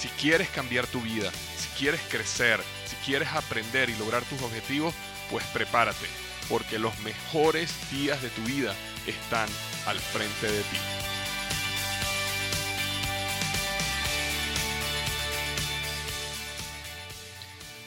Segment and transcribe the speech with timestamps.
[0.00, 4.94] Si quieres cambiar tu vida, si quieres crecer, si quieres aprender y lograr tus objetivos,
[5.30, 6.06] pues prepárate,
[6.48, 8.74] porque los mejores días de tu vida
[9.06, 9.46] están
[9.84, 10.78] al frente de ti.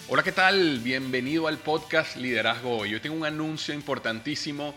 [0.07, 0.81] Hola, ¿qué tal?
[0.81, 2.91] Bienvenido al podcast Liderazgo Hoy.
[2.91, 4.75] Yo tengo un anuncio importantísimo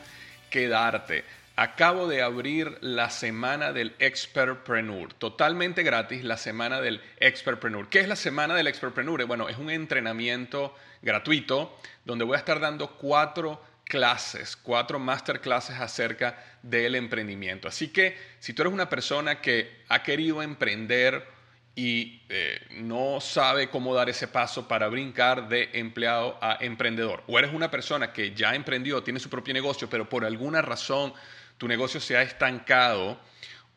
[0.49, 1.23] que darte.
[1.59, 7.89] Acabo de abrir la semana del Expertpreneur, totalmente gratis, la semana del Expertpreneur.
[7.89, 9.25] ¿Qué es la semana del Expertpreneur?
[9.25, 16.39] Bueno, es un entrenamiento gratuito donde voy a estar dando cuatro clases, cuatro masterclasses acerca
[16.63, 17.69] del emprendimiento.
[17.69, 21.27] Así que si tú eres una persona que ha querido emprender
[21.75, 27.39] y eh, no sabe cómo dar ese paso para brincar de empleado a emprendedor, o
[27.39, 31.15] eres una persona que ya emprendió, tiene su propio negocio, pero por alguna razón
[31.59, 33.21] tu negocio se ha estancado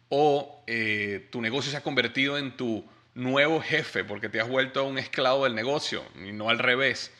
[0.09, 2.85] o eh, tu negocio se ha convertido en tu
[3.15, 7.11] nuevo jefe porque te has vuelto un esclavo del negocio y no al revés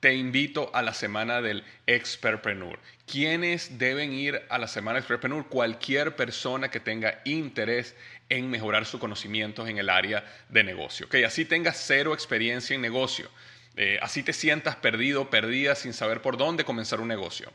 [0.00, 2.78] te invito a la semana del Expertpreneur.
[3.06, 5.46] ¿Quiénes deben ir a la semana del Expertpreneur?
[5.48, 7.94] Cualquier persona que tenga interés
[8.28, 11.08] en mejorar sus conocimientos en el área de negocio.
[11.08, 13.30] Que Así tengas cero experiencia en negocio.
[13.76, 17.52] Eh, así te sientas perdido, perdida, sin saber por dónde comenzar un negocio.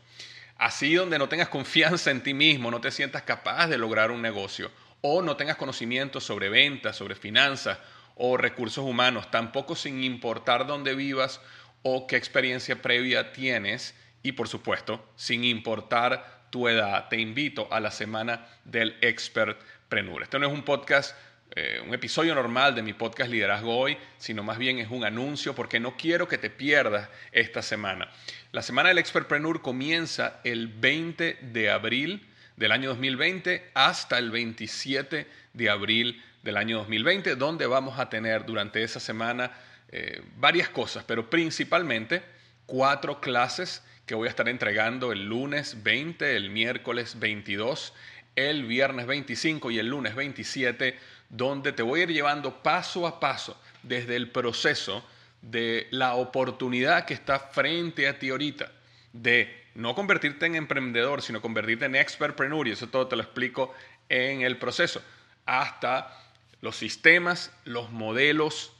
[0.62, 4.22] Así donde no tengas confianza en ti mismo, no te sientas capaz de lograr un
[4.22, 4.70] negocio.
[5.00, 7.78] O no tengas conocimiento sobre ventas, sobre finanzas
[8.14, 9.28] o recursos humanos.
[9.32, 11.40] Tampoco sin importar dónde vivas
[11.82, 17.80] o qué experiencia previa tienes y por supuesto, sin importar tu edad, te invito a
[17.80, 20.22] la semana del Expertpreneur.
[20.22, 21.16] Este no es un podcast,
[21.54, 25.54] eh, un episodio normal de mi podcast Liderazgo Hoy, sino más bien es un anuncio
[25.54, 28.08] porque no quiero que te pierdas esta semana.
[28.52, 32.26] La semana del Expertpreneur comienza el 20 de abril
[32.56, 38.46] del año 2020 hasta el 27 de abril del año 2020, donde vamos a tener
[38.46, 39.52] durante esa semana
[39.90, 42.22] eh, varias cosas, pero principalmente
[42.64, 47.92] cuatro clases que voy a estar entregando el lunes 20, el miércoles 22,
[48.36, 50.98] el viernes 25 y el lunes 27,
[51.28, 55.04] donde te voy a ir llevando paso a paso desde el proceso
[55.40, 58.70] de la oportunidad que está frente a ti ahorita,
[59.12, 63.74] de no convertirte en emprendedor, sino convertirte en expertpreneur, y eso todo te lo explico
[64.08, 65.02] en el proceso,
[65.46, 66.16] hasta
[66.60, 68.72] los sistemas, los modelos,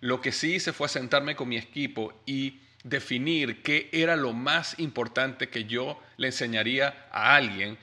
[0.00, 4.78] lo que sí hice fue sentarme con mi equipo y definir qué era lo más
[4.80, 7.78] importante que yo le enseñaría a alguien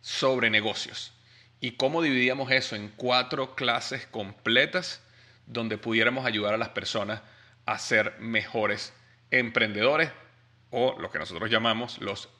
[0.00, 1.12] sobre negocios
[1.60, 5.02] y cómo dividíamos eso en cuatro clases completas
[5.46, 7.20] donde pudiéramos ayudar a las personas
[7.66, 8.94] a ser mejores
[9.30, 10.10] emprendedores
[10.70, 12.30] o lo que nosotros llamamos los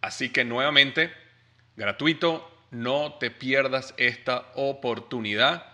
[0.00, 1.12] Así que nuevamente,
[1.76, 5.66] gratuito, no te pierdas esta oportunidad.